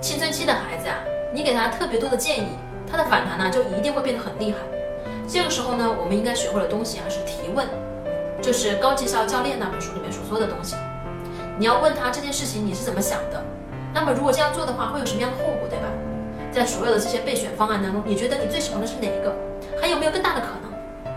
[0.00, 0.96] 青春期的孩子啊，
[1.32, 2.46] 你给他特别多的建议，
[2.90, 4.58] 他的反弹呢就一定会变得很厉害。
[5.26, 7.66] 这个时候呢，我们应该学会的东西啊是提问，
[8.40, 10.76] 就是高绩效教练那本书里面所说的东西。
[11.58, 13.42] 你要问他这件事情你是怎么想的，
[13.92, 15.86] 那么如果这样做的话会有什么样的后果，对吧？
[16.52, 19.34] 在所有的这些备选方案当中，你觉得你最喜欢的是哪一个？
[19.80, 21.12] 还有没有更大的可能？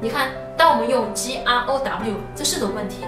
[0.00, 3.04] 你看，当我们用 G R O W 这四种问题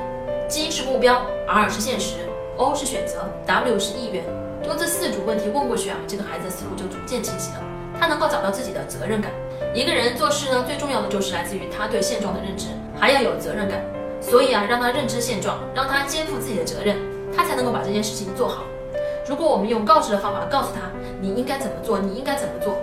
[0.48, 2.16] ，G 是目标，R 是现实
[2.56, 4.24] ，O 是选择，W 是意愿，
[4.70, 7.62] 用这四组问题问过去啊，这个孩子的思路就逐渐清晰了，
[7.98, 9.32] 他能够找到自己的责任感。
[9.74, 13.82] 一个人做事呢，最重要的就是来自于他对现状的认知，还要有责任感。
[14.20, 16.96] 所以啊，让他认知现状，让他肩负自己的责任，
[17.36, 18.62] 他才能够把这件事情做好。
[19.26, 20.82] 如果我们用告知的方法告诉他
[21.20, 22.76] 你应该怎么做，你应该怎么做，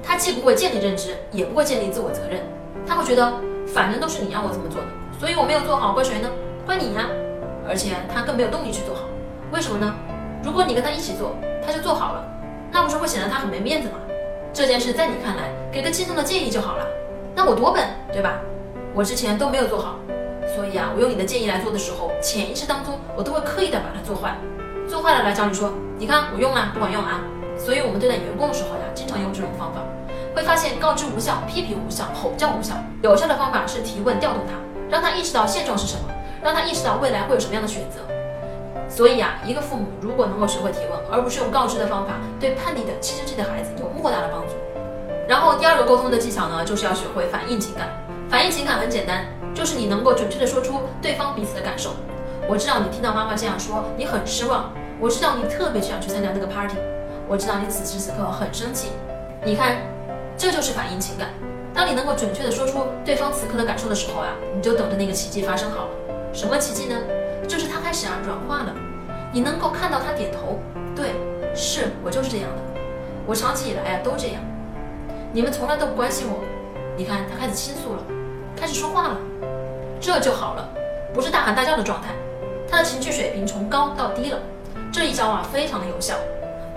[0.00, 2.42] 他既不会建立认知，也不会建立自我责任，
[2.86, 3.32] 他会觉得
[3.66, 4.86] 反正都是你让我这么做的，
[5.18, 6.30] 所以我没有做好，怪谁呢？
[6.64, 7.08] 怪你呀！
[7.68, 9.02] 而且他更没有动力去做好，
[9.50, 9.92] 为什么呢？
[10.42, 12.24] 如果你跟他一起做，他就做好了，
[12.70, 13.98] 那不是会显得他很没面子吗？
[14.52, 16.86] 这件事在你看来，给个轻松的建议就好了。
[17.34, 18.40] 那我多笨，对吧？
[18.94, 19.96] 我之前都没有做好，
[20.54, 24.36] 所以啊，我用你的建议来做的时候，潜意识当中我都会刻意的把它做坏，
[24.88, 27.20] 做坏了来找你说，你看我用了不管用啊。
[27.58, 29.80] 所以我们对待员工的时候呀，经常用这种方法，
[30.34, 34.54] 会发现告知无效、批评无效、吼叫无效，有效的方法是提问调动他，
[34.88, 36.08] 让他意识到现状是什么，
[36.42, 37.98] 让他意识到未来会有什么样的选择。
[38.88, 44.54] 所以呀，一个父母如果能够学会提问，而不是用告知的方法，对叛逆的青春期的孩子有莫大的帮助。
[45.28, 47.88] 然后第二个沟通的技巧呢，就是要学会反映情感。
[48.30, 51.90] 反映情感很简单，就是你能够准确的说出对方彼此的感受。
[52.48, 54.72] 我知道你听到妈妈这样说，你很失望。
[54.98, 56.76] 我知道你特别想去参加那个 party。
[57.28, 58.88] 我知道你此时此刻很生气。
[59.44, 59.76] 你看，
[60.36, 61.28] 这就是反映情感。
[61.74, 65.90] 当你能够准确的说出对方此刻的感受的时候呀，你就等着那个奇迹发生好了。
[66.32, 66.96] 什么奇迹呢？
[67.48, 68.74] 就是他开始啊软化了，
[69.32, 70.60] 你能够看到他点头，
[70.94, 71.12] 对，
[71.54, 72.80] 是我就是这样的，
[73.26, 74.42] 我长期以来啊都这样，
[75.32, 76.44] 你们从来都不关心我，
[76.94, 78.02] 你看他开始倾诉了，
[78.54, 79.16] 开始说话了，
[79.98, 80.68] 这就好了，
[81.14, 82.08] 不是大喊大叫的状态，
[82.70, 84.38] 他的情绪水平从高到低了，
[84.92, 86.16] 这一招啊非常的有效，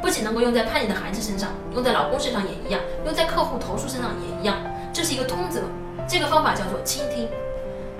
[0.01, 4.55] 不仅能够用在叛逆的孩子身上，用在老公身上也一样，用在客户投诉身上也一样，
[4.93, 5.59] 这是一个通则，
[6.07, 7.27] 这个方法叫做倾听，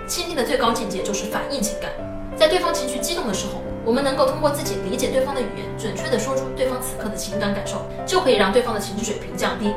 [0.08, 1.92] 倾听的最高境界就是反映情感。
[2.36, 9.74] 在对方情绪激动的时候，我们能够通过自己理解对方的语言，准确的说出对方此刻的情感感受，就可以让对方的情绪水平降低。